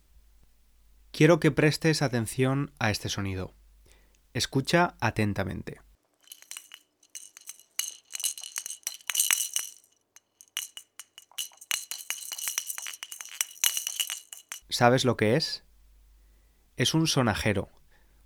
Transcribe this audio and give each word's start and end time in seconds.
Quiero 1.12 1.40
que 1.40 1.52
prestes 1.52 2.02
atención 2.02 2.72
a 2.80 2.92
este 2.92 3.10
sonido. 3.10 3.54
Escucha 4.34 4.96
atentamente. 5.00 5.82
¿Sabes 14.70 15.04
lo 15.04 15.18
que 15.18 15.36
es? 15.36 15.64
Es 16.78 16.94
un 16.94 17.08
sonajero, 17.08 17.70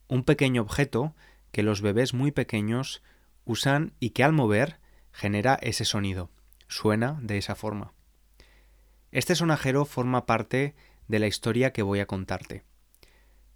un 0.09 0.25
pequeño 0.25 0.61
objeto 0.61 1.15
que 1.53 1.63
los 1.63 1.79
bebés 1.79 2.13
muy 2.13 2.31
pequeños 2.31 3.01
usan 3.45 3.93
y 4.01 4.09
que 4.09 4.25
al 4.25 4.33
mover 4.33 4.81
genera 5.13 5.57
ese 5.61 5.85
sonido, 5.85 6.29
suena 6.67 7.17
de 7.21 7.37
esa 7.37 7.55
forma. 7.55 7.93
Este 9.13 9.35
sonajero 9.35 9.85
forma 9.85 10.25
parte 10.25 10.75
de 11.07 11.19
la 11.19 11.27
historia 11.27 11.71
que 11.71 11.81
voy 11.81 12.01
a 12.01 12.07
contarte. 12.07 12.65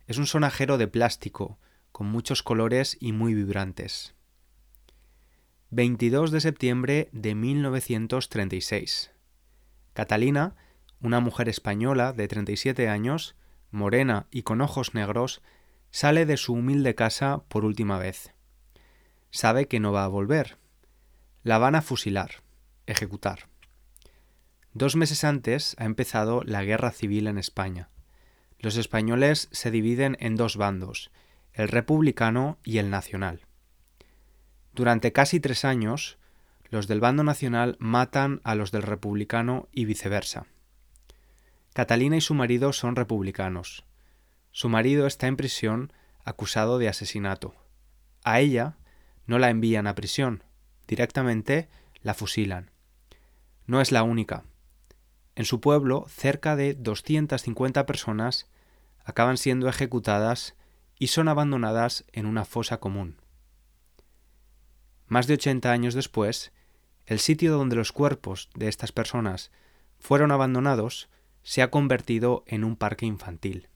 Es 0.07 0.17
un 0.17 0.27
sonajero 0.27 0.77
de 0.77 0.87
plástico, 0.87 1.59
con 1.91 2.07
muchos 2.07 2.43
colores 2.43 2.97
y 2.99 3.11
muy 3.11 3.33
vibrantes. 3.33 4.13
22 5.69 6.31
de 6.31 6.41
septiembre 6.41 7.09
de 7.11 7.35
1936. 7.35 9.11
Catalina, 9.93 10.55
una 11.01 11.19
mujer 11.19 11.49
española 11.49 12.13
de 12.13 12.27
37 12.27 12.87
años, 12.87 13.35
morena 13.71 14.27
y 14.31 14.43
con 14.43 14.61
ojos 14.61 14.93
negros, 14.93 15.41
sale 15.91 16.25
de 16.25 16.37
su 16.37 16.53
humilde 16.53 16.95
casa 16.95 17.43
por 17.47 17.65
última 17.65 17.97
vez. 17.97 18.33
Sabe 19.31 19.67
que 19.67 19.79
no 19.79 19.91
va 19.91 20.05
a 20.05 20.09
volver. 20.09 20.57
La 21.43 21.57
van 21.57 21.75
a 21.75 21.81
fusilar, 21.81 22.43
ejecutar. 22.85 23.49
Dos 24.73 24.95
meses 24.95 25.23
antes 25.23 25.75
ha 25.79 25.85
empezado 25.85 26.43
la 26.43 26.63
guerra 26.63 26.91
civil 26.91 27.27
en 27.27 27.37
España. 27.37 27.89
Los 28.59 28.77
españoles 28.77 29.49
se 29.51 29.71
dividen 29.71 30.17
en 30.19 30.35
dos 30.35 30.55
bandos, 30.55 31.11
el 31.57 31.69
republicano 31.69 32.59
y 32.63 32.77
el 32.77 32.91
nacional. 32.91 33.41
Durante 34.73 35.11
casi 35.11 35.39
tres 35.39 35.65
años, 35.65 36.19
los 36.69 36.87
del 36.87 36.99
bando 36.99 37.23
nacional 37.23 37.77
matan 37.79 38.41
a 38.43 38.53
los 38.53 38.71
del 38.71 38.83
republicano 38.83 39.67
y 39.71 39.85
viceversa. 39.85 40.45
Catalina 41.73 42.15
y 42.15 42.21
su 42.21 42.35
marido 42.35 42.73
son 42.73 42.95
republicanos. 42.95 43.85
Su 44.51 44.69
marido 44.69 45.07
está 45.07 45.25
en 45.25 45.35
prisión 45.35 45.93
acusado 46.23 46.77
de 46.77 46.89
asesinato. 46.89 47.55
A 48.23 48.39
ella 48.39 48.77
no 49.25 49.39
la 49.39 49.49
envían 49.49 49.87
a 49.87 49.95
prisión, 49.95 50.43
directamente 50.87 51.69
la 52.03 52.13
fusilan. 52.13 52.69
No 53.65 53.81
es 53.81 53.91
la 53.91 54.03
única. 54.03 54.43
En 55.35 55.45
su 55.45 55.59
pueblo, 55.59 56.05
cerca 56.07 56.55
de 56.55 56.75
250 56.75 57.87
personas 57.87 58.47
acaban 59.03 59.37
siendo 59.37 59.67
ejecutadas 59.67 60.55
y 60.99 61.07
son 61.07 61.27
abandonadas 61.27 62.05
en 62.11 62.25
una 62.25 62.45
fosa 62.45 62.79
común. 62.79 63.21
Más 65.07 65.27
de 65.27 65.35
80 65.35 65.71
años 65.71 65.93
después, 65.93 66.51
el 67.05 67.19
sitio 67.19 67.53
donde 67.57 67.75
los 67.75 67.91
cuerpos 67.91 68.49
de 68.55 68.67
estas 68.67 68.91
personas 68.91 69.51
fueron 69.99 70.31
abandonados 70.31 71.09
se 71.43 71.61
ha 71.61 71.71
convertido 71.71 72.43
en 72.47 72.63
un 72.63 72.75
parque 72.75 73.05
infantil. 73.05 73.69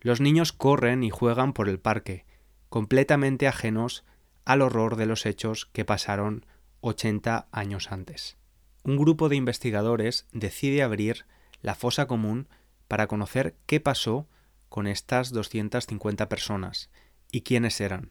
Los 0.00 0.20
niños 0.20 0.52
corren 0.52 1.04
y 1.04 1.10
juegan 1.10 1.52
por 1.52 1.68
el 1.68 1.78
parque, 1.78 2.26
completamente 2.68 3.46
ajenos 3.46 4.04
al 4.44 4.62
horror 4.62 4.96
de 4.96 5.06
los 5.06 5.24
hechos 5.26 5.66
que 5.66 5.84
pasaron 5.84 6.44
80 6.80 7.46
años 7.52 7.92
antes. 7.92 8.36
Un 8.82 8.96
grupo 8.96 9.28
de 9.28 9.36
investigadores 9.36 10.26
decide 10.32 10.82
abrir 10.82 11.26
la 11.60 11.76
fosa 11.76 12.06
común 12.06 12.48
para 12.88 13.06
conocer 13.06 13.54
qué 13.66 13.78
pasó 13.78 14.26
con 14.72 14.86
estas 14.86 15.32
250 15.32 16.30
personas 16.30 16.88
y 17.30 17.42
quiénes 17.42 17.78
eran. 17.82 18.10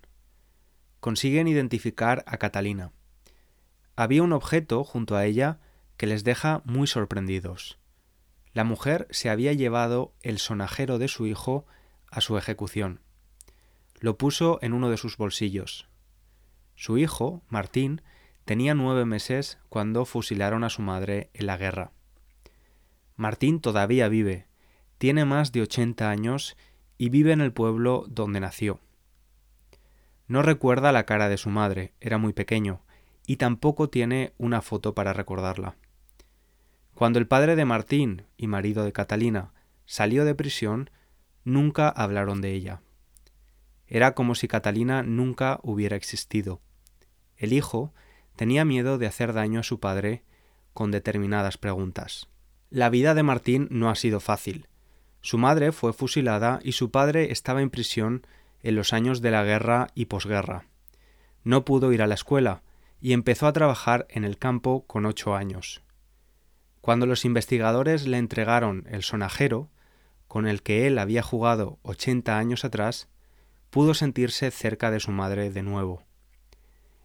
Consiguen 1.00 1.48
identificar 1.48 2.24
a 2.28 2.38
Catalina. 2.38 2.92
Había 3.96 4.22
un 4.22 4.32
objeto 4.32 4.84
junto 4.84 5.16
a 5.16 5.26
ella 5.26 5.60
que 5.98 6.06
les 6.06 6.24
deja 6.24 6.62
muy 6.64 6.86
sorprendidos. 6.86 7.80
La 8.54 8.64
mujer 8.64 9.08
se 9.10 9.32
había 9.32 9.54
llevado 9.54 10.14
el 10.22 10.38
sonajero 10.38 11.00
de 11.00 11.08
su 11.08 11.26
hijo 11.26 11.66
a 12.12 12.22
su 12.22 12.38
ejecución. 12.38 13.02
Lo 14.00 14.20
puso 14.20 14.60
en 14.62 14.74
uno 14.74 14.92
de 14.92 14.98
sus 14.98 15.18
bolsillos. 15.18 15.90
Su 16.76 17.00
hijo, 17.00 17.42
Martín, 17.48 18.04
tenía 18.46 18.76
nueve 18.76 19.06
meses 19.06 19.58
cuando 19.70 20.06
fusilaron 20.06 20.64
a 20.64 20.70
su 20.70 20.84
madre 20.84 21.32
en 21.34 21.47
la 21.47 21.58
guerra. 21.58 21.91
Martín 23.16 23.62
todavía 23.62 24.09
vive, 24.09 24.46
tiene 25.02 25.26
más 25.26 25.52
de 25.52 25.64
80 25.64 26.12
años 26.12 26.56
y 27.00 27.09
vive 27.09 27.32
en 27.32 27.42
el 27.42 27.52
pueblo 27.52 28.06
donde 28.08 28.40
nació. 28.40 28.82
No 30.28 30.44
recuerda 30.44 30.92
la 30.92 31.08
cara 31.08 31.28
de 31.28 31.38
su 31.38 31.50
madre, 31.50 31.96
era 32.00 32.20
muy 32.20 32.34
pequeño, 32.34 32.84
y 33.26 33.38
tampoco 33.38 33.90
tiene 33.90 34.36
una 34.38 34.62
foto 34.62 34.94
para 34.94 35.12
recordarla. 35.12 35.76
Cuando 36.94 37.18
el 37.18 37.26
padre 37.26 37.56
de 37.56 37.66
Martín 37.66 38.28
y 38.38 38.46
marido 38.46 38.84
de 38.84 38.94
Catalina 38.94 39.53
salió 39.88 40.24
de 40.24 40.36
prisión, 40.36 40.92
nunca 41.44 41.90
hablaron 41.90 42.40
de 42.40 42.52
ella. 42.54 42.84
Era 43.88 44.14
como 44.14 44.36
si 44.36 44.47
Catalina 44.47 45.02
nunca 45.02 45.59
hubiera 45.64 45.96
existido. 45.96 46.62
El 47.38 47.54
hijo 47.54 47.92
tenía 48.36 48.66
miedo 48.66 49.00
de 49.00 49.08
hacer 49.08 49.34
daño 49.34 49.62
a 49.62 49.64
su 49.64 49.80
padre 49.80 50.22
con 50.76 50.92
determinadas 50.92 51.58
preguntas. 51.58 52.30
La 52.70 52.92
vida 52.92 53.16
de 53.16 53.24
Martín 53.24 53.68
no 53.72 53.90
ha 53.90 53.96
sido 53.96 54.20
fácil. 54.20 54.68
Su 55.22 55.38
madre 55.38 55.72
fue 55.72 55.94
fusilada 55.94 56.59
y 56.64 56.72
su 56.72 56.91
padre 56.91 57.32
estaba 57.32 57.62
en 57.62 57.70
prisión 57.70 58.26
en 58.64 58.76
los 58.76 58.94
años 58.94 59.22
de 59.22 59.32
la 59.32 59.44
guerra 59.44 59.88
y 59.96 60.06
posguerra. 60.06 60.66
No 61.44 61.66
pudo 61.66 61.91
ir 61.94 62.02
a 62.02 62.08
la 62.08 62.16
escuela 62.16 62.64
y 63.00 63.14
empezó 63.14 63.47
a 63.47 63.53
trabajar 63.53 64.06
en 64.09 64.23
el 64.23 64.38
campo 64.38 64.85
con 64.85 65.06
ocho 65.06 65.35
años. 65.35 65.82
Cuando 66.82 67.06
los 67.06 67.26
investigadores 67.26 68.08
le 68.08 68.18
entregaron 68.18 68.85
el 68.90 69.03
sonajero, 69.03 69.70
con 70.28 70.47
el 70.47 70.64
que 70.64 70.88
él 70.88 70.97
había 70.97 71.22
jugado 71.22 71.78
ochenta 71.84 72.38
años 72.38 72.66
atrás, 72.66 73.08
pudo 73.70 73.94
sentirse 73.94 74.50
cerca 74.50 74.90
de 74.90 75.00
su 75.00 75.12
madre 75.12 75.52
de 75.52 75.64
nuevo. 75.64 76.03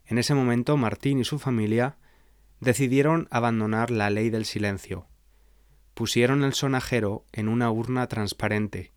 En 0.05 0.17
ese 0.17 0.33
momento 0.33 0.77
Martín 0.77 1.19
y 1.19 1.25
su 1.25 1.37
familia 1.37 1.97
decidieron 2.59 3.27
abandonar 3.29 3.91
la 3.91 4.09
ley 4.09 4.29
del 4.29 4.45
silencio. 4.45 5.05
Pusieron 5.97 6.43
el 6.43 6.53
sonajero 6.53 7.25
en 7.33 7.47
una 7.47 7.71
urna 7.71 8.05
transparente 8.05 8.91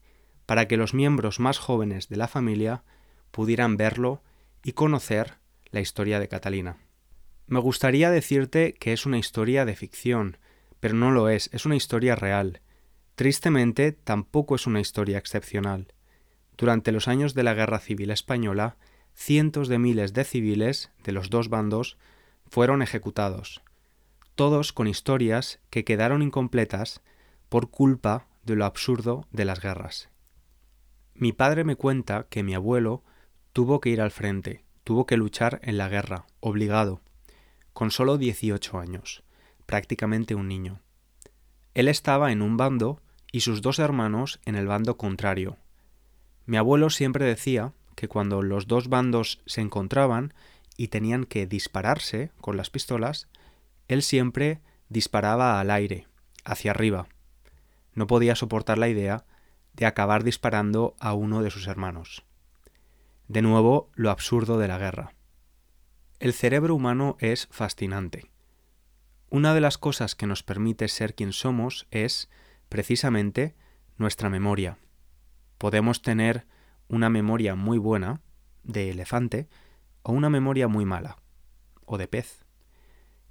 para 0.45 0.69
que 0.69 0.77
los 0.77 0.93
miembros 0.93 1.41
más 1.41 1.57
jóvenes 1.57 2.11
de 2.11 2.17
la 2.17 2.29
familia 2.29 2.85
pudieran 3.31 3.79
verlo 3.79 4.23
y 4.63 4.73
conocer 4.73 5.39
la 5.71 5.81
historia 5.81 6.21
de 6.21 6.29
Catalina. 6.29 6.77
Me 7.47 7.59
gustaría 7.59 8.11
decirte 8.11 8.75
que 8.75 8.93
es 8.93 9.07
una 9.07 9.17
historia 9.17 9.65
de 9.65 9.77
ficción, 9.77 10.37
pero 10.79 10.93
no 10.93 11.11
lo 11.11 11.31
es, 11.31 11.49
es 11.55 11.65
una 11.65 11.75
historia 11.75 12.17
real. 12.17 12.61
Tristemente, 13.15 13.93
tampoco 13.93 14.55
es 14.55 14.67
una 14.67 14.81
historia 14.81 15.17
excepcional. 15.17 15.95
Durante 16.59 16.93
los 16.93 17.09
años 17.09 17.33
de 17.33 17.45
la 17.45 17.55
Guerra 17.55 17.79
Civil 17.79 18.11
Española, 18.11 18.77
cientos 19.15 19.69
de 19.69 19.79
miles 19.79 20.13
de 20.13 20.25
civiles 20.25 20.91
de 21.03 21.13
los 21.13 21.31
dos 21.31 21.49
bandos 21.49 21.97
fueron 22.47 22.83
ejecutados, 22.83 23.63
todos 24.35 24.73
con 24.73 24.87
historias 24.87 25.61
que 25.71 25.85
quedaron 25.85 26.23
incompletas 26.23 27.03
por 27.49 27.71
culpa 27.71 28.29
de 28.45 28.57
lo 28.57 28.65
absurdo 28.65 29.27
de 29.33 29.45
las 29.45 29.61
guerras. 29.61 30.09
Mi 31.15 31.33
padre 31.33 31.65
me 31.65 31.77
cuenta 31.77 32.27
que 32.31 32.43
mi 32.43 32.55
abuelo 32.55 33.05
tuvo 33.53 33.81
que 33.81 33.91
ir 33.91 34.01
al 34.01 34.11
frente, 34.11 34.65
tuvo 34.85 35.07
que 35.07 35.17
luchar 35.17 35.61
en 35.63 35.77
la 35.77 35.89
guerra, 35.89 36.27
obligado, 36.41 37.01
con 37.73 37.91
solo 37.91 38.17
18 38.17 38.79
años, 38.79 39.23
prácticamente 39.67 40.35
un 40.35 40.49
niño. 40.49 40.81
Él 41.75 41.89
estaba 41.89 42.33
en 42.33 42.43
un 42.43 42.57
bando 42.57 43.01
y 43.33 43.41
sus 43.41 43.63
dos 43.63 43.79
hermanos 43.79 44.41
en 44.45 44.57
el 44.57 44.67
bando 44.67 44.97
contrario. 44.97 45.57
Mi 46.47 46.57
abuelo 46.57 46.91
siempre 46.91 47.25
decía 47.25 47.73
que 47.95 48.09
cuando 48.09 48.43
los 48.43 48.67
dos 48.67 48.89
bandos 48.89 49.41
se 49.47 49.61
encontraban 49.61 50.35
y 50.77 50.89
tenían 50.89 51.25
que 51.25 51.47
dispararse 51.47 52.33
con 52.41 52.57
las 52.57 52.71
pistolas, 52.71 53.29
él 53.91 54.03
siempre 54.03 54.61
disparaba 54.89 55.59
al 55.59 55.69
aire, 55.69 56.07
hacia 56.45 56.71
arriba. 56.71 57.09
No 57.93 58.07
podía 58.07 58.37
soportar 58.37 58.79
la 58.79 58.89
idea 58.89 59.27
de 59.73 59.85
acabar 59.85 60.23
disparando 60.23 60.95
a 61.01 61.13
uno 61.13 61.43
de 61.43 61.51
sus 61.51 61.67
hermanos. 61.67 62.25
De 63.27 63.43
nuevo, 63.43 63.91
lo 63.95 64.11
absurdo 64.11 64.59
de 64.59 64.69
la 64.69 64.79
guerra. 64.79 65.15
El 66.21 66.35
cerebro 66.35 66.77
humano 66.77 67.17
es 67.19 67.49
fascinante. 67.51 68.31
Una 69.29 69.55
de 69.55 69.61
las 69.61 69.77
cosas 69.77 70.15
que 70.15 70.29
nos 70.29 70.45
permite 70.45 70.87
ser 70.87 71.17
quien 71.17 71.33
somos 71.33 71.89
es, 71.91 72.31
precisamente, 72.69 73.57
nuestra 73.97 74.31
memoria. 74.31 74.79
Podemos 75.59 76.01
tener 76.01 76.47
una 76.87 77.11
memoria 77.11 77.57
muy 77.57 77.79
buena, 77.79 78.21
de 78.63 78.91
elefante, 78.91 79.49
o 80.05 80.13
una 80.13 80.31
memoria 80.31 80.69
muy 80.69 80.85
mala, 80.85 81.17
o 81.87 81.99
de 81.99 82.07
pez. 82.07 82.45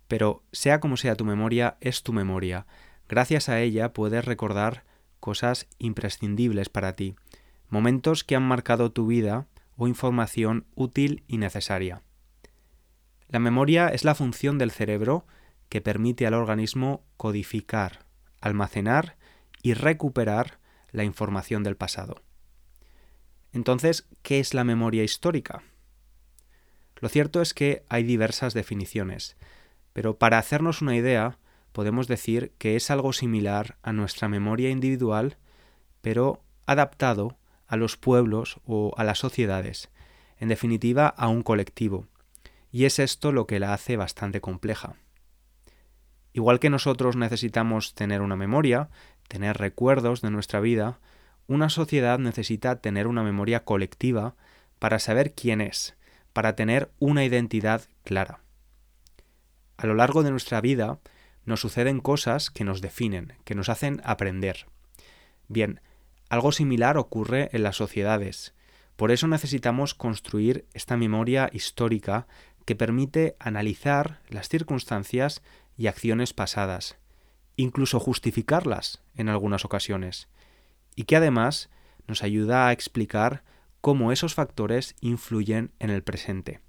Pero 0.09 0.43
sea 0.51 0.79
como 0.79 0.97
sea 0.97 1.15
tu 1.15 1.23
memoria, 1.23 1.77
es 1.81 2.01
tu 2.03 2.11
memoria. 2.11 2.65
Gracias 3.07 3.47
a 3.47 3.61
ella 3.61 3.93
puedes 3.93 4.25
recordar 4.25 4.83
cosas 5.19 5.67
imprescindibles 5.77 6.67
para 6.67 6.95
ti, 6.95 7.15
momentos 7.69 8.23
que 8.23 8.35
han 8.35 8.43
marcado 8.43 8.91
tu 8.91 9.05
vida 9.05 9.47
o 9.77 9.87
información 9.87 10.65
útil 10.73 11.23
y 11.27 11.37
necesaria. 11.37 12.01
La 13.27 13.37
memoria 13.37 13.89
es 13.89 14.03
la 14.03 14.15
función 14.15 14.57
del 14.57 14.71
cerebro 14.71 15.27
que 15.69 15.79
permite 15.79 16.25
al 16.25 16.33
organismo 16.33 17.05
codificar, 17.15 18.07
almacenar 18.41 19.15
y 19.61 19.75
recuperar 19.75 20.59
la 20.91 21.03
información 21.03 21.61
del 21.61 21.77
pasado. 21.77 22.23
Entonces, 23.53 24.07
¿qué 24.23 24.39
es 24.39 24.55
la 24.55 24.63
memoria 24.63 25.03
histórica? 25.03 25.61
Lo 26.95 27.09
cierto 27.09 27.43
es 27.43 27.53
que 27.53 27.83
hay 27.89 28.01
diversas 28.01 28.55
definiciones, 28.55 29.37
pero 29.93 30.17
para 30.17 30.37
hacernos 30.37 30.81
una 30.81 30.95
idea, 30.95 31.37
podemos 31.71 32.07
decir 32.07 32.53
que 32.57 32.75
es 32.75 32.91
algo 32.91 33.13
similar 33.13 33.77
a 33.83 33.93
nuestra 33.93 34.27
memoria 34.27 34.69
individual, 34.69 35.37
pero 36.01 36.41
adaptado 36.65 37.37
a 37.67 37.77
los 37.77 37.97
pueblos 37.97 38.59
o 38.65 38.93
a 38.97 39.03
las 39.03 39.19
sociedades, 39.19 39.89
en 40.39 40.49
definitiva 40.49 41.07
a 41.07 41.27
un 41.27 41.43
colectivo, 41.43 42.07
y 42.71 42.85
es 42.85 42.99
esto 42.99 43.31
lo 43.31 43.47
que 43.47 43.59
la 43.59 43.73
hace 43.73 43.97
bastante 43.97 44.41
compleja. 44.41 44.95
Igual 46.33 46.59
que 46.59 46.69
nosotros 46.69 47.15
necesitamos 47.15 47.95
tener 47.95 48.21
una 48.21 48.35
memoria, 48.35 48.89
tener 49.27 49.57
recuerdos 49.57 50.21
de 50.21 50.31
nuestra 50.31 50.59
vida, 50.59 50.99
una 51.47 51.69
sociedad 51.69 52.19
necesita 52.19 52.79
tener 52.79 53.07
una 53.07 53.23
memoria 53.23 53.63
colectiva 53.63 54.35
para 54.77 54.99
saber 54.99 55.33
quién 55.33 55.61
es, 55.61 55.95
para 56.33 56.55
tener 56.55 56.91
una 56.99 57.25
identidad 57.25 57.81
clara. 58.03 58.41
A 59.79 59.87
lo 59.87 59.95
largo 59.95 60.23
de 60.23 60.31
nuestra 60.31 60.59
vida 60.59 60.99
nos 61.45 61.61
suceden 61.61 62.01
cosas 62.01 62.51
que 62.51 62.65
nos 62.65 62.81
definen, 62.81 63.35
que 63.45 63.55
nos 63.55 63.69
hacen 63.69 64.01
aprender. 64.03 64.65
Bien, 65.47 65.79
algo 66.27 66.51
similar 66.51 66.97
ocurre 66.97 67.47
en 67.53 67.63
las 67.63 67.77
sociedades. 67.77 68.53
Por 68.97 69.09
eso 69.09 69.29
necesitamos 69.29 69.93
construir 69.93 70.65
esta 70.73 70.97
memoria 70.97 71.49
histórica 71.53 72.27
que 72.65 72.75
permite 72.75 73.37
analizar 73.39 74.19
las 74.27 74.49
circunstancias 74.49 75.41
y 75.77 75.87
acciones 75.87 76.33
pasadas, 76.33 76.97
incluso 77.55 78.01
justificarlas 78.01 79.01
en 79.15 79.29
algunas 79.29 79.63
ocasiones, 79.63 80.27
y 80.93 81.05
que 81.05 81.15
además 81.15 81.69
nos 82.05 82.21
ayuda 82.21 82.67
a 82.67 82.73
explicar 82.73 83.45
cómo 83.79 84.11
esos 84.11 84.33
factores 84.33 84.97
influyen 84.99 85.71
en 85.79 85.89
el 85.89 86.03
presente. 86.03 86.59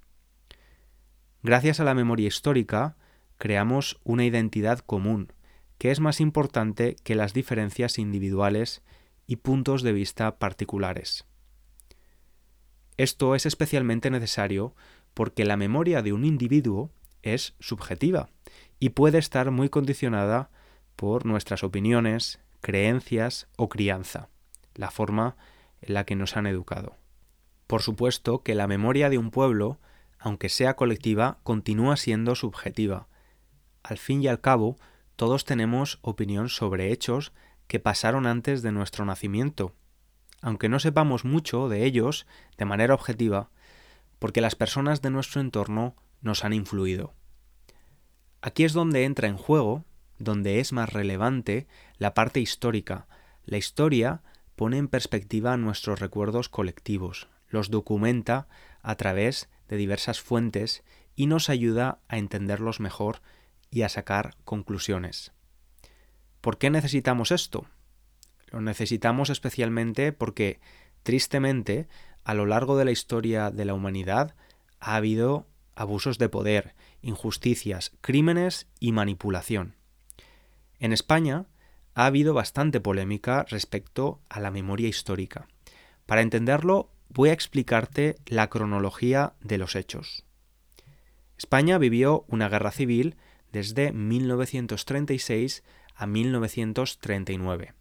Gracias 1.43 1.81
a 1.81 1.83
la 1.83 1.93
memoria 1.93 2.27
histórica, 2.27 2.95
creamos 3.41 3.99
una 4.03 4.23
identidad 4.23 4.77
común, 4.77 5.33
que 5.79 5.89
es 5.89 5.99
más 5.99 6.21
importante 6.21 6.95
que 7.03 7.15
las 7.15 7.33
diferencias 7.33 7.97
individuales 7.97 8.83
y 9.25 9.37
puntos 9.37 9.81
de 9.81 9.93
vista 9.93 10.37
particulares. 10.37 11.25
Esto 12.97 13.33
es 13.33 13.47
especialmente 13.47 14.11
necesario 14.11 14.75
porque 15.15 15.43
la 15.43 15.57
memoria 15.57 16.03
de 16.03 16.13
un 16.13 16.23
individuo 16.23 16.91
es 17.23 17.55
subjetiva 17.59 18.29
y 18.79 18.89
puede 18.89 19.17
estar 19.17 19.49
muy 19.49 19.69
condicionada 19.69 20.51
por 20.95 21.25
nuestras 21.25 21.63
opiniones, 21.63 22.39
creencias 22.59 23.47
o 23.57 23.69
crianza, 23.69 24.29
la 24.75 24.91
forma 24.91 25.35
en 25.81 25.95
la 25.95 26.05
que 26.05 26.15
nos 26.15 26.37
han 26.37 26.45
educado. 26.45 26.95
Por 27.65 27.81
supuesto 27.81 28.43
que 28.43 28.53
la 28.53 28.67
memoria 28.67 29.09
de 29.09 29.17
un 29.17 29.31
pueblo, 29.31 29.79
aunque 30.19 30.47
sea 30.47 30.75
colectiva, 30.75 31.39
continúa 31.41 31.97
siendo 31.97 32.35
subjetiva. 32.35 33.07
Al 33.83 33.97
fin 33.97 34.21
y 34.21 34.27
al 34.27 34.41
cabo, 34.41 34.77
todos 35.15 35.45
tenemos 35.45 35.99
opinión 36.01 36.49
sobre 36.49 36.91
hechos 36.91 37.31
que 37.67 37.79
pasaron 37.79 38.25
antes 38.25 38.61
de 38.61 38.71
nuestro 38.71 39.05
nacimiento, 39.05 39.73
aunque 40.41 40.69
no 40.69 40.79
sepamos 40.79 41.25
mucho 41.25 41.69
de 41.69 41.85
ellos 41.85 42.25
de 42.57 42.65
manera 42.65 42.93
objetiva, 42.93 43.49
porque 44.19 44.41
las 44.41 44.55
personas 44.55 45.01
de 45.01 45.09
nuestro 45.09 45.41
entorno 45.41 45.95
nos 46.21 46.43
han 46.43 46.53
influido. 46.53 47.13
Aquí 48.41 48.63
es 48.63 48.73
donde 48.73 49.05
entra 49.05 49.27
en 49.27 49.37
juego, 49.37 49.85
donde 50.17 50.59
es 50.59 50.73
más 50.73 50.91
relevante, 50.91 51.67
la 51.97 52.13
parte 52.13 52.39
histórica. 52.39 53.07
La 53.45 53.57
historia 53.57 54.21
pone 54.55 54.77
en 54.77 54.87
perspectiva 54.87 55.57
nuestros 55.57 55.99
recuerdos 55.99 56.49
colectivos, 56.49 57.27
los 57.47 57.69
documenta 57.69 58.47
a 58.81 58.95
través 58.95 59.49
de 59.67 59.77
diversas 59.77 60.21
fuentes 60.21 60.83
y 61.15 61.27
nos 61.27 61.49
ayuda 61.49 61.99
a 62.07 62.17
entenderlos 62.17 62.79
mejor 62.79 63.21
y 63.71 63.81
a 63.81 63.89
sacar 63.89 64.35
conclusiones. 64.43 65.31
¿Por 66.41 66.57
qué 66.57 66.69
necesitamos 66.69 67.31
esto? 67.31 67.65
Lo 68.51 68.61
necesitamos 68.61 69.29
especialmente 69.29 70.11
porque, 70.11 70.59
tristemente, 71.03 71.87
a 72.23 72.33
lo 72.33 72.45
largo 72.45 72.77
de 72.77 72.85
la 72.85 72.91
historia 72.91 73.49
de 73.49 73.65
la 73.65 73.73
humanidad 73.73 74.35
ha 74.79 74.95
habido 74.95 75.47
abusos 75.75 76.17
de 76.17 76.29
poder, 76.29 76.75
injusticias, 77.01 77.93
crímenes 78.01 78.67
y 78.79 78.91
manipulación. 78.91 79.75
En 80.79 80.93
España 80.93 81.45
ha 81.93 82.05
habido 82.05 82.33
bastante 82.33 82.79
polémica 82.79 83.45
respecto 83.49 84.21
a 84.29 84.39
la 84.39 84.51
memoria 84.51 84.87
histórica. 84.87 85.47
Para 86.05 86.21
entenderlo, 86.21 86.89
voy 87.09 87.29
a 87.29 87.33
explicarte 87.33 88.17
la 88.25 88.49
cronología 88.49 89.33
de 89.41 89.57
los 89.57 89.75
hechos. 89.75 90.25
España 91.37 91.77
vivió 91.77 92.25
una 92.27 92.49
guerra 92.49 92.71
civil 92.71 93.15
desde 93.51 93.91
1936 93.91 95.63
a 95.95 96.07
1939. 96.07 97.73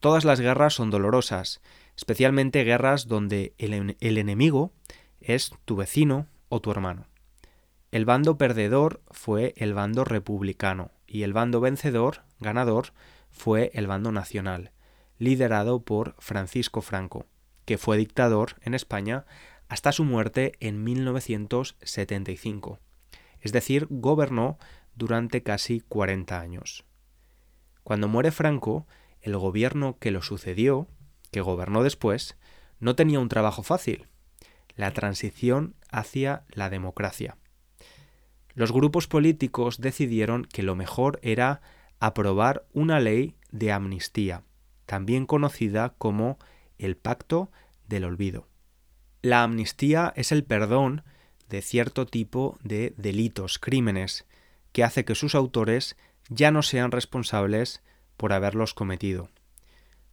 Todas 0.00 0.24
las 0.24 0.40
guerras 0.40 0.74
son 0.74 0.90
dolorosas, 0.90 1.60
especialmente 1.96 2.62
guerras 2.64 3.08
donde 3.08 3.54
el, 3.58 3.96
enemigo 4.18 4.72
es 5.20 5.52
tu 5.64 5.74
vecino 5.76 6.28
o 6.48 6.60
tu 6.60 6.70
hermano. 6.70 7.06
El 7.90 8.04
bando 8.04 8.38
perdedor 8.38 9.02
fue 9.10 9.54
el 9.56 9.74
bando 9.74 10.04
republicano 10.04 10.92
y 11.06 11.22
el 11.22 11.32
bando 11.32 11.60
vencedor, 11.60 12.22
ganador, 12.38 12.92
fue 13.30 13.70
el 13.74 13.86
bando 13.86 14.12
nacional, 14.12 14.70
liderado 15.18 15.82
por 15.82 16.14
Francisco 16.18 16.80
Franco, 16.80 17.26
que 17.64 17.78
fue 17.78 17.96
dictador 17.96 18.56
en 18.62 18.74
España 18.74 19.26
hasta 19.68 19.90
su 19.90 20.04
muerte 20.04 20.52
en 20.60 20.84
1975. 20.84 22.78
Es 23.40 23.52
decir, 23.52 23.86
gobernó 23.90 24.58
durante 24.98 25.42
casi 25.42 25.80
40 25.80 26.38
años. 26.38 26.84
Cuando 27.82 28.08
muere 28.08 28.32
Franco, 28.32 28.86
el 29.22 29.36
gobierno 29.36 29.96
que 29.98 30.10
lo 30.10 30.20
sucedió, 30.22 30.88
que 31.30 31.40
gobernó 31.40 31.82
después, 31.82 32.36
no 32.80 32.94
tenía 32.94 33.20
un 33.20 33.28
trabajo 33.28 33.62
fácil, 33.62 34.06
la 34.76 34.92
transición 34.92 35.74
hacia 35.90 36.44
la 36.50 36.68
democracia. 36.68 37.36
Los 38.54 38.72
grupos 38.72 39.06
políticos 39.06 39.80
decidieron 39.80 40.44
que 40.44 40.62
lo 40.62 40.74
mejor 40.74 41.18
era 41.22 41.60
aprobar 42.00 42.66
una 42.72 43.00
ley 43.00 43.36
de 43.50 43.72
amnistía, 43.72 44.42
también 44.84 45.26
conocida 45.26 45.94
como 45.96 46.38
el 46.78 46.96
Pacto 46.96 47.50
del 47.86 48.04
Olvido. 48.04 48.48
La 49.22 49.42
amnistía 49.42 50.12
es 50.16 50.30
el 50.30 50.44
perdón 50.44 51.02
de 51.48 51.62
cierto 51.62 52.06
tipo 52.06 52.58
de 52.62 52.94
delitos, 52.96 53.58
crímenes, 53.58 54.26
que 54.78 54.84
hace 54.84 55.04
que 55.04 55.16
sus 55.16 55.34
autores 55.34 55.96
ya 56.28 56.52
no 56.52 56.62
sean 56.62 56.92
responsables 56.92 57.82
por 58.16 58.32
haberlos 58.32 58.74
cometido. 58.74 59.28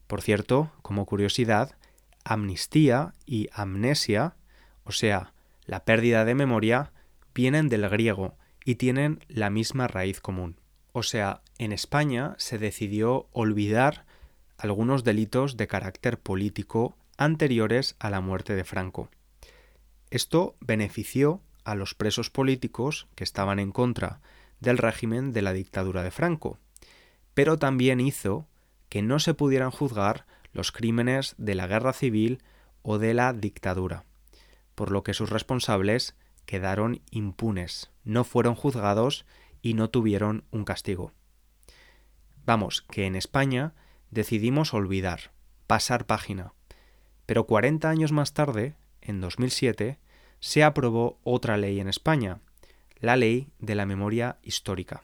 Por 0.08 0.24
cierto, 0.24 0.72
como 0.82 1.06
curiosidad, 1.06 1.78
amnistía 2.24 3.14
y 3.28 3.48
amnesia, 3.54 4.38
o 4.84 4.92
sea, 4.92 5.34
la 5.68 5.86
pérdida 5.86 6.26
de 6.26 6.34
memoria, 6.34 6.94
vienen 7.36 7.70
del 7.70 7.88
griego 7.90 8.40
y 8.66 8.74
tienen 8.74 9.24
la 9.28 9.52
misma 9.52 9.88
raíz 9.88 10.20
común. 10.20 10.60
O 10.94 11.04
sea, 11.04 11.44
en 11.60 11.72
España 11.72 12.34
se 12.40 12.58
decidió 12.58 13.28
olvidar 13.34 14.08
algunos 14.58 15.04
delitos 15.04 15.58
de 15.58 15.68
carácter 15.68 16.18
político 16.20 16.98
anteriores 17.18 17.96
a 18.00 18.10
la 18.10 18.20
muerte 18.20 18.56
de 18.56 18.64
Franco. 18.64 19.12
Esto 20.10 20.56
benefició 20.60 21.44
a 21.66 21.76
los 21.76 21.94
presos 21.94 22.32
políticos 22.32 23.08
que 23.14 23.24
estaban 23.24 23.60
en 23.60 23.72
contra 23.72 24.22
del 24.60 24.78
régimen 24.78 25.34
de 25.34 25.42
la 25.42 25.54
dictadura 25.54 26.04
de 26.04 26.12
Franco, 26.12 26.60
pero 27.34 27.58
también 27.58 28.00
hizo 28.00 28.48
que 28.90 29.02
no 29.02 29.20
se 29.20 29.34
pudieran 29.34 29.72
juzgar 29.72 30.26
los 30.54 30.72
crímenes 30.72 31.36
de 31.38 31.56
la 31.56 31.68
guerra 31.68 31.94
civil 31.94 32.42
o 32.82 32.98
de 32.98 33.14
la 33.14 33.34
dictadura, 33.34 34.06
por 34.74 34.92
lo 34.92 35.04
que 35.04 35.14
sus 35.14 35.30
responsables 35.30 36.16
quedaron 36.46 37.02
impunes, 37.12 37.92
no 38.04 38.24
fueron 38.24 38.56
juzgados 38.56 39.26
y 39.62 39.74
no 39.74 39.90
tuvieron 39.90 40.46
un 40.52 40.64
castigo. 40.64 41.12
Vamos, 42.46 42.84
que 42.84 43.06
en 43.06 43.16
España 43.16 43.74
decidimos 44.12 44.74
olvidar, 44.74 45.32
pasar 45.68 46.06
página, 46.06 46.54
pero 47.26 47.48
40 47.48 47.90
años 47.90 48.12
más 48.12 48.34
tarde, 48.34 48.76
en 49.02 49.20
2007, 49.20 49.98
se 50.40 50.64
aprobó 50.64 51.20
otra 51.24 51.58
ley 51.58 51.80
en 51.80 51.88
España, 51.88 52.40
la 53.06 53.16
Ley 53.16 53.50
de 53.60 53.76
la 53.76 53.86
Memoria 53.86 54.40
Histórica. 54.42 55.04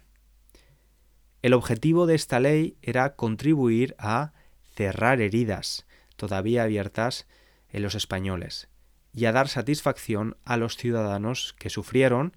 El 1.43 1.53
objetivo 1.53 2.07
de 2.07 2.15
esta 2.15 2.39
ley 2.39 2.75
era 2.81 3.15
contribuir 3.15 3.95
a 3.99 4.33
cerrar 4.75 5.21
heridas 5.21 5.85
todavía 6.15 6.63
abiertas 6.63 7.27
en 7.69 7.83
los 7.83 7.95
españoles 7.95 8.69
y 9.13 9.25
a 9.25 9.31
dar 9.31 9.47
satisfacción 9.47 10.35
a 10.45 10.57
los 10.57 10.77
ciudadanos 10.77 11.55
que 11.59 11.69
sufrieron 11.69 12.35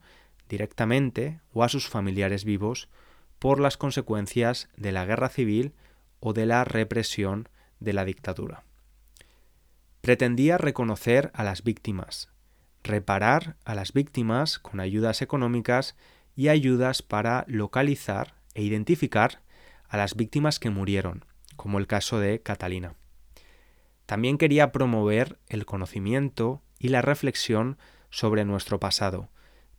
directamente 0.48 1.40
o 1.52 1.64
a 1.64 1.68
sus 1.70 1.88
familiares 1.88 2.44
vivos 2.44 2.88
por 3.38 3.58
las 3.58 3.76
consecuencias 3.78 4.68
de 4.76 4.92
la 4.92 5.06
guerra 5.06 5.30
civil 5.30 5.72
o 6.20 6.34
de 6.34 6.46
la 6.46 6.64
represión 6.64 7.48
de 7.80 7.94
la 7.94 8.04
dictadura. 8.04 8.64
Pretendía 10.02 10.58
reconocer 10.58 11.30
a 11.32 11.42
las 11.42 11.62
víctimas, 11.62 12.33
reparar 12.84 13.56
a 13.64 13.74
las 13.74 13.92
víctimas 13.92 14.58
con 14.58 14.78
ayudas 14.78 15.22
económicas 15.22 15.96
y 16.36 16.48
ayudas 16.48 17.02
para 17.02 17.44
localizar 17.48 18.34
e 18.54 18.62
identificar 18.62 19.40
a 19.88 19.96
las 19.96 20.14
víctimas 20.14 20.60
que 20.60 20.70
murieron, 20.70 21.24
como 21.56 21.78
el 21.78 21.86
caso 21.86 22.20
de 22.20 22.40
Catalina. 22.40 22.94
También 24.06 24.38
quería 24.38 24.70
promover 24.70 25.38
el 25.48 25.64
conocimiento 25.64 26.62
y 26.78 26.88
la 26.88 27.00
reflexión 27.00 27.78
sobre 28.10 28.44
nuestro 28.44 28.78
pasado, 28.78 29.30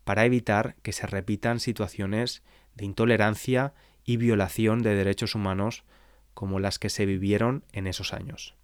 para 0.03 0.25
evitar 0.25 0.75
que 0.81 0.91
se 0.91 1.07
repitan 1.07 1.59
situaciones 1.59 2.43
de 2.73 2.85
intolerancia 2.85 3.73
y 4.03 4.17
violación 4.17 4.81
de 4.81 4.95
derechos 4.95 5.35
humanos 5.35 5.83
como 6.33 6.59
las 6.59 6.79
que 6.79 6.89
se 6.89 7.05
vivieron 7.05 7.63
en 7.71 7.87
esos 7.87 8.13
años. 8.13 8.55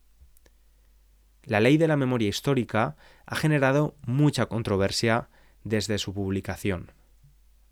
La 1.52 1.60
ley 1.60 1.76
de 1.76 1.90
la 1.90 1.98
memoria 1.98 2.30
histórica 2.30 2.96
ha 3.26 3.36
generado 3.36 3.98
mucha 4.08 4.46
controversia 4.46 5.28
desde 5.66 5.98
su 5.98 6.14
publicación. 6.14 6.94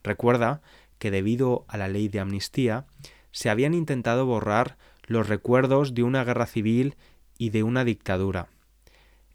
Recuerda 0.03 0.62
que 0.98 1.12
debido 1.12 1.63
a 1.69 1.77
la 1.77 1.88
ley 1.88 2.09
de 2.09 2.19
amnistía 2.19 2.88
se 3.31 3.50
habían 3.50 3.74
intentado 3.74 4.25
borrar 4.25 4.77
los 5.03 5.29
recuerdos 5.29 5.93
de 5.93 6.03
una 6.03 6.25
guerra 6.25 6.45
civil 6.45 6.98
y 7.38 7.51
de 7.51 7.63
una 7.63 7.86
dictadura. 7.86 8.50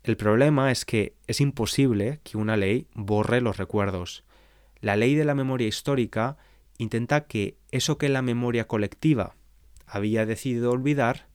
El 0.03 0.19
problema 0.19 0.71
es 0.71 0.85
que 0.85 1.15
es 1.27 1.41
imposible 1.41 2.21
que 2.23 2.37
una 2.37 2.59
ley 2.59 2.87
borre 2.93 3.41
los 3.41 3.57
recuerdos. 3.57 4.25
La 4.79 4.95
ley 4.95 5.15
de 5.15 5.25
la 5.25 5.35
memoria 5.35 5.69
histórica 5.69 6.37
intenta 6.77 7.25
que 7.25 7.57
eso 7.71 7.97
que 7.97 8.11
la 8.11 8.21
memoria 8.21 8.69
colectiva 8.69 9.37
había 9.87 10.27
decidido 10.27 10.71
olvidar, 10.71 11.29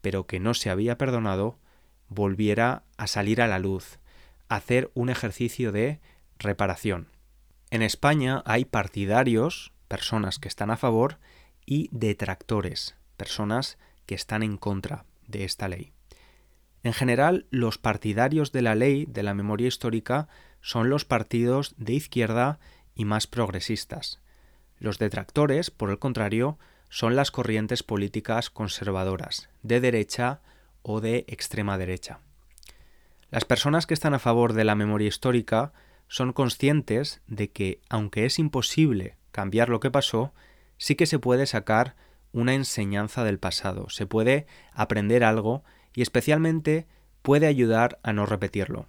pero 0.00 0.26
que 0.26 0.40
no 0.40 0.54
se 0.54 0.70
había 0.70 0.96
perdonado, 0.96 1.58
volviera 2.08 2.84
a 2.96 3.06
salir 3.06 3.40
a 3.40 3.48
la 3.48 3.58
luz, 3.58 3.98
hacer 4.48 4.90
un 4.94 5.08
ejercicio 5.08 5.72
de 5.72 6.00
reparación. 6.38 7.08
En 7.70 7.82
España 7.82 8.42
hay 8.46 8.64
partidarios, 8.64 9.72
personas 9.88 10.38
que 10.38 10.48
están 10.48 10.70
a 10.70 10.76
favor, 10.76 11.18
y 11.64 11.88
detractores, 11.90 12.94
personas 13.16 13.76
que 14.06 14.14
están 14.14 14.42
en 14.42 14.56
contra 14.56 15.04
de 15.26 15.44
esta 15.44 15.68
ley. 15.68 15.92
En 16.84 16.92
general, 16.92 17.46
los 17.50 17.78
partidarios 17.78 18.52
de 18.52 18.62
la 18.62 18.76
ley 18.76 19.06
de 19.06 19.24
la 19.24 19.34
memoria 19.34 19.66
histórica 19.66 20.28
son 20.60 20.88
los 20.88 21.04
partidos 21.04 21.74
de 21.76 21.94
izquierda 21.94 22.60
y 22.94 23.04
más 23.04 23.26
progresistas. 23.26 24.20
Los 24.78 24.98
detractores, 24.98 25.72
por 25.72 25.90
el 25.90 25.98
contrario, 25.98 26.58
son 26.88 27.16
las 27.16 27.32
corrientes 27.32 27.82
políticas 27.82 28.50
conservadoras, 28.50 29.48
de 29.62 29.80
derecha 29.80 30.40
o 30.88 31.00
de 31.00 31.24
extrema 31.26 31.76
derecha. 31.78 32.20
Las 33.28 33.44
personas 33.44 33.86
que 33.86 33.94
están 33.94 34.14
a 34.14 34.20
favor 34.20 34.52
de 34.52 34.62
la 34.62 34.76
memoria 34.76 35.08
histórica 35.08 35.72
son 36.06 36.32
conscientes 36.32 37.22
de 37.26 37.50
que, 37.50 37.80
aunque 37.88 38.24
es 38.24 38.38
imposible 38.38 39.16
cambiar 39.32 39.68
lo 39.68 39.80
que 39.80 39.90
pasó, 39.90 40.32
sí 40.78 40.94
que 40.94 41.06
se 41.06 41.18
puede 41.18 41.46
sacar 41.46 41.96
una 42.30 42.54
enseñanza 42.54 43.24
del 43.24 43.40
pasado, 43.40 43.90
se 43.90 44.06
puede 44.06 44.46
aprender 44.72 45.24
algo 45.24 45.64
y 45.92 46.02
especialmente 46.02 46.86
puede 47.20 47.48
ayudar 47.48 47.98
a 48.04 48.12
no 48.12 48.24
repetirlo. 48.24 48.86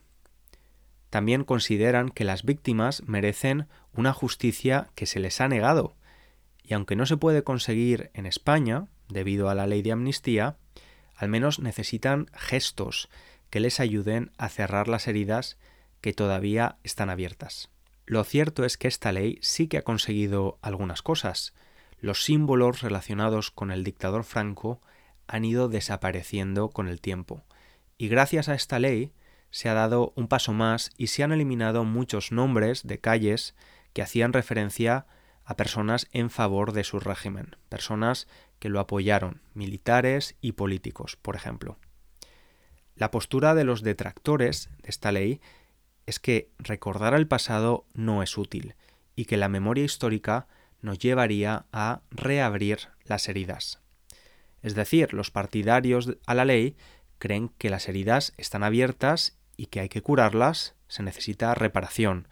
También 1.10 1.46
consideran 1.46 2.10
que 2.10 2.26
las 2.26 2.44
víctimas 2.44 3.02
merecen 3.08 3.68
una 3.92 4.14
justicia 4.14 4.92
que 4.94 5.08
se 5.08 5.20
les 5.20 5.42
ha 5.42 5.48
negado, 5.48 5.96
y 6.62 6.76
aunque 6.76 6.96
no 6.96 7.08
se 7.08 7.18
puede 7.18 7.44
conseguir 7.44 8.12
en 8.14 8.28
España, 8.28 8.86
debido 9.10 9.50
a 9.50 9.56
la 9.56 9.66
ley 9.66 9.82
de 9.82 9.94
amnistía, 9.94 10.58
al 11.18 11.30
menos 11.30 11.60
necesitan 11.60 12.28
gestos 12.34 13.10
que 13.50 13.60
les 13.60 13.80
ayuden 13.80 14.32
a 14.38 14.50
cerrar 14.50 14.88
las 14.88 15.08
heridas 15.08 15.58
que 16.00 16.14
todavía 16.14 16.78
están 16.84 17.10
abiertas. 17.10 17.70
Lo 18.06 18.24
cierto 18.24 18.64
es 18.64 18.78
que 18.78 18.88
esta 18.88 19.12
ley 19.12 19.40
sí 19.42 19.68
que 19.68 19.78
ha 19.78 19.84
conseguido 19.84 20.60
algunas 20.62 21.02
cosas. 21.02 21.54
Los 22.00 22.24
símbolos 22.24 22.82
relacionados 22.82 23.52
con 23.52 23.72
el 23.72 23.84
dictador 23.84 24.24
Franco 24.24 24.80
han 25.28 25.44
ido 25.44 25.68
desapareciendo 25.68 26.70
con 26.70 26.88
el 26.88 27.02
tiempo. 27.02 27.44
Y 27.98 28.08
gracias 28.08 28.48
a 28.48 28.54
esta 28.54 28.80
ley 28.80 29.12
se 29.50 29.70
ha 29.70 29.74
dado 29.74 30.14
un 30.16 30.28
paso 30.28 30.54
más 30.54 30.92
y 30.98 31.08
se 31.08 31.24
han 31.24 31.32
eliminado 31.32 31.84
muchos 31.84 32.32
nombres 32.32 32.86
de 32.86 33.00
calles 33.00 33.56
que 33.94 34.02
hacían 34.02 34.34
referencia 34.34 35.08
a 35.44 35.56
personas 35.56 36.08
en 36.12 36.30
favor 36.30 36.74
de 36.74 36.84
su 36.84 37.00
régimen, 37.00 37.56
personas 37.70 38.28
que 38.60 38.70
lo 38.70 38.80
apoyaron, 38.80 39.42
militares 39.54 40.36
y 40.42 40.54
políticos, 40.54 41.18
por 41.22 41.36
ejemplo. 41.36 41.78
La 42.96 43.12
postura 43.12 43.54
de 43.54 43.64
los 43.64 43.84
detractores 43.84 44.70
de 44.82 44.90
esta 44.90 45.12
ley 45.12 45.40
es 46.06 46.20
que 46.20 46.50
recordar 46.58 47.14
el 47.14 47.28
pasado 47.28 47.86
no 47.94 48.24
es 48.24 48.38
útil 48.38 48.76
y 49.16 49.26
que 49.26 49.38
la 49.38 49.50
memoria 49.50 49.84
histórica 49.84 50.48
nos 50.82 50.98
llevaría 51.00 51.66
a 51.72 52.02
reabrir 52.12 52.90
las 53.04 53.28
heridas. 53.30 53.80
Es 54.62 54.74
decir, 54.74 55.14
los 55.14 55.32
partidarios 55.32 56.18
a 56.26 56.34
la 56.34 56.46
ley 56.46 56.76
creen 57.20 57.50
que 57.58 57.70
las 57.70 57.88
heridas 57.90 58.34
están 58.38 58.64
abiertas 58.64 59.38
y 59.56 59.68
que 59.68 59.80
hay 59.80 59.90
que 59.90 60.02
curarlas, 60.02 60.76
se 60.88 61.04
necesita 61.04 61.54
reparación. 61.56 62.28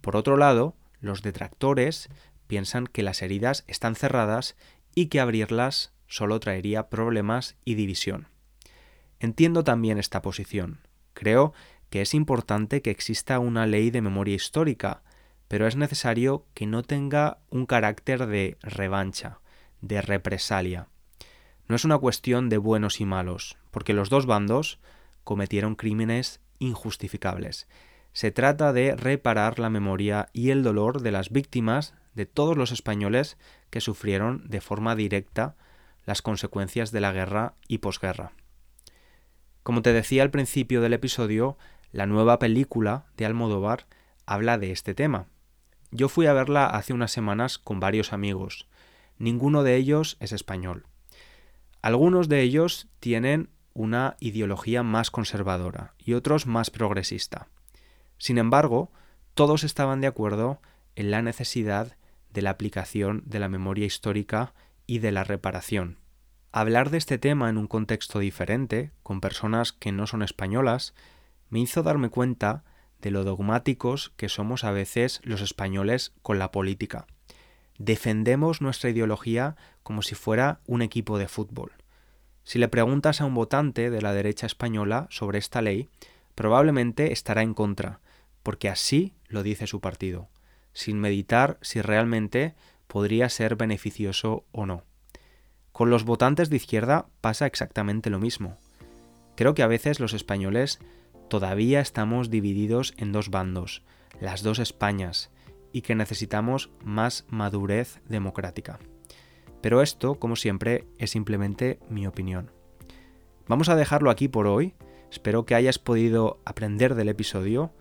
Por 0.00 0.16
otro 0.16 0.36
lado, 0.36 0.76
los 1.00 1.22
detractores 1.22 2.08
piensan 2.46 2.86
que 2.86 3.02
las 3.02 3.22
heridas 3.22 3.64
están 3.68 3.94
cerradas 3.94 4.56
y 4.94 5.06
que 5.06 5.20
abrirlas 5.20 5.92
solo 6.06 6.40
traería 6.40 6.88
problemas 6.88 7.56
y 7.64 7.74
división. 7.74 8.28
Entiendo 9.20 9.64
también 9.64 9.98
esta 9.98 10.22
posición. 10.22 10.80
Creo 11.14 11.52
que 11.90 12.00
es 12.00 12.14
importante 12.14 12.82
que 12.82 12.90
exista 12.90 13.38
una 13.38 13.66
ley 13.66 13.90
de 13.90 14.00
memoria 14.00 14.34
histórica, 14.34 15.02
pero 15.48 15.66
es 15.66 15.76
necesario 15.76 16.46
que 16.54 16.66
no 16.66 16.82
tenga 16.82 17.38
un 17.50 17.66
carácter 17.66 18.26
de 18.26 18.56
revancha, 18.62 19.40
de 19.80 20.00
represalia. 20.00 20.88
No 21.68 21.76
es 21.76 21.84
una 21.84 21.98
cuestión 21.98 22.48
de 22.48 22.58
buenos 22.58 23.00
y 23.00 23.04
malos, 23.04 23.56
porque 23.70 23.92
los 23.92 24.10
dos 24.10 24.26
bandos 24.26 24.80
cometieron 25.24 25.74
crímenes 25.74 26.40
injustificables. 26.58 27.68
Se 28.12 28.32
trata 28.32 28.72
de 28.72 28.96
reparar 28.96 29.58
la 29.58 29.70
memoria 29.70 30.28
y 30.32 30.50
el 30.50 30.62
dolor 30.62 31.02
de 31.02 31.12
las 31.12 31.30
víctimas 31.30 31.94
de 32.14 32.26
todos 32.26 32.56
los 32.56 32.72
españoles 32.72 33.38
que 33.70 33.80
sufrieron 33.80 34.48
de 34.48 34.60
forma 34.60 34.96
directa 34.96 35.56
las 36.04 36.22
consecuencias 36.22 36.90
de 36.90 37.00
la 37.00 37.12
guerra 37.12 37.54
y 37.68 37.78
posguerra. 37.78 38.32
Como 39.62 39.82
te 39.82 39.92
decía 39.92 40.22
al 40.22 40.30
principio 40.30 40.80
del 40.80 40.92
episodio, 40.92 41.56
la 41.92 42.06
nueva 42.06 42.38
película 42.38 43.06
de 43.16 43.26
Almodóvar 43.26 43.86
habla 44.26 44.58
de 44.58 44.72
este 44.72 44.94
tema. 44.94 45.26
Yo 45.90 46.08
fui 46.08 46.26
a 46.26 46.32
verla 46.32 46.66
hace 46.66 46.92
unas 46.92 47.12
semanas 47.12 47.58
con 47.58 47.80
varios 47.80 48.12
amigos. 48.12 48.68
Ninguno 49.18 49.62
de 49.62 49.76
ellos 49.76 50.16
es 50.20 50.32
español. 50.32 50.86
Algunos 51.82 52.28
de 52.28 52.42
ellos 52.42 52.88
tienen 53.00 53.50
una 53.74 54.16
ideología 54.20 54.82
más 54.82 55.10
conservadora 55.10 55.94
y 55.98 56.14
otros 56.14 56.46
más 56.46 56.70
progresista. 56.70 57.48
Sin 58.20 58.36
embargo, 58.36 58.92
todos 59.32 59.64
estaban 59.64 60.02
de 60.02 60.06
acuerdo 60.06 60.60
en 60.94 61.10
la 61.10 61.22
necesidad 61.22 61.96
de 62.34 62.42
la 62.42 62.50
aplicación 62.50 63.22
de 63.24 63.38
la 63.38 63.48
memoria 63.48 63.86
histórica 63.86 64.52
y 64.86 64.98
de 64.98 65.10
la 65.10 65.24
reparación. 65.24 65.96
Hablar 66.52 66.90
de 66.90 66.98
este 66.98 67.16
tema 67.16 67.48
en 67.48 67.56
un 67.56 67.66
contexto 67.66 68.18
diferente, 68.18 68.92
con 69.02 69.22
personas 69.22 69.72
que 69.72 69.90
no 69.90 70.06
son 70.06 70.22
españolas, 70.22 70.92
me 71.48 71.60
hizo 71.60 71.82
darme 71.82 72.10
cuenta 72.10 72.62
de 73.00 73.10
lo 73.10 73.24
dogmáticos 73.24 74.12
que 74.18 74.28
somos 74.28 74.64
a 74.64 74.70
veces 74.70 75.22
los 75.24 75.40
españoles 75.40 76.12
con 76.20 76.38
la 76.38 76.52
política. 76.52 77.06
Defendemos 77.78 78.60
nuestra 78.60 78.90
ideología 78.90 79.56
como 79.82 80.02
si 80.02 80.14
fuera 80.14 80.60
un 80.66 80.82
equipo 80.82 81.16
de 81.16 81.26
fútbol. 81.26 81.72
Si 82.44 82.58
le 82.58 82.68
preguntas 82.68 83.22
a 83.22 83.24
un 83.24 83.34
votante 83.34 83.88
de 83.88 84.02
la 84.02 84.12
derecha 84.12 84.44
española 84.44 85.06
sobre 85.08 85.38
esta 85.38 85.62
ley, 85.62 85.88
probablemente 86.34 87.12
estará 87.12 87.42
en 87.42 87.54
contra, 87.54 88.00
porque 88.42 88.68
así 88.68 89.14
lo 89.28 89.42
dice 89.42 89.66
su 89.66 89.80
partido, 89.80 90.28
sin 90.72 90.98
meditar 90.98 91.58
si 91.62 91.80
realmente 91.80 92.54
podría 92.86 93.28
ser 93.28 93.56
beneficioso 93.56 94.44
o 94.52 94.66
no. 94.66 94.84
Con 95.72 95.90
los 95.90 96.04
votantes 96.04 96.50
de 96.50 96.56
izquierda 96.56 97.06
pasa 97.20 97.46
exactamente 97.46 98.10
lo 98.10 98.18
mismo. 98.18 98.58
Creo 99.36 99.54
que 99.54 99.62
a 99.62 99.68
veces 99.68 100.00
los 100.00 100.12
españoles 100.12 100.80
todavía 101.28 101.80
estamos 101.80 102.28
divididos 102.28 102.92
en 102.98 103.12
dos 103.12 103.30
bandos, 103.30 103.82
las 104.20 104.42
dos 104.42 104.58
Españas, 104.58 105.30
y 105.72 105.82
que 105.82 105.94
necesitamos 105.94 106.70
más 106.82 107.24
madurez 107.28 108.00
democrática. 108.08 108.78
Pero 109.60 109.82
esto, 109.82 110.16
como 110.16 110.36
siempre, 110.36 110.86
es 110.98 111.10
simplemente 111.10 111.78
mi 111.88 112.06
opinión. 112.06 112.50
Vamos 113.46 113.68
a 113.68 113.76
dejarlo 113.76 114.10
aquí 114.10 114.28
por 114.28 114.46
hoy. 114.46 114.74
Espero 115.10 115.44
que 115.44 115.54
hayas 115.54 115.78
podido 115.78 116.40
aprender 116.44 116.94
del 116.94 117.08
episodio 117.08 117.72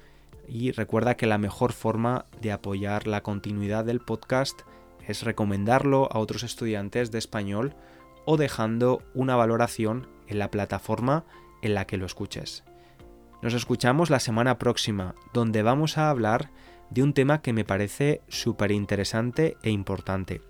y 0.50 0.72
recuerda 0.72 1.16
que 1.16 1.28
la 1.28 1.38
mejor 1.38 1.74
forma 1.74 2.26
de 2.42 2.52
apoyar 2.52 3.08
la 3.08 3.22
continuidad 3.22 3.86
del 3.86 4.00
podcast 4.00 4.62
es 5.08 5.24
recomendarlo 5.24 6.12
a 6.12 6.20
otros 6.20 6.44
estudiantes 6.44 7.12
de 7.12 7.20
español 7.20 7.76
o 8.26 8.38
dejando 8.38 9.02
una 9.14 9.36
valoración 9.36 10.08
en 10.28 10.40
la 10.40 10.52
plataforma 10.52 11.26
en 11.62 11.74
la 11.74 11.86
que 11.86 11.98
lo 11.98 12.06
escuches. 12.06 12.64
Nos 13.42 13.54
escuchamos 13.54 14.10
la 14.10 14.20
semana 14.20 14.58
próxima, 14.58 15.16
donde 15.34 15.64
vamos 15.64 15.98
a 15.98 16.10
hablar 16.10 16.52
de 16.90 17.04
un 17.04 17.14
tema 17.14 17.42
que 17.42 17.54
me 17.54 17.64
parece 17.64 18.22
súper 18.28 18.72
interesante 18.72 19.56
e 19.64 19.70
importante. 19.70 20.42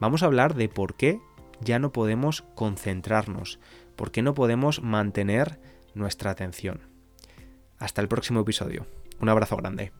Vamos 0.00 0.22
a 0.22 0.26
hablar 0.26 0.54
de 0.54 0.68
por 0.68 0.94
qué 0.94 1.20
ya 1.60 1.78
no 1.78 1.92
podemos 1.92 2.42
concentrarnos, 2.54 3.60
por 3.96 4.10
qué 4.10 4.22
no 4.22 4.34
podemos 4.34 4.82
mantener 4.82 5.58
nuestra 5.94 6.30
atención. 6.30 6.80
Hasta 7.78 8.02
el 8.02 8.08
próximo 8.08 8.40
episodio. 8.40 8.86
Un 9.20 9.28
abrazo 9.28 9.56
grande. 9.56 9.92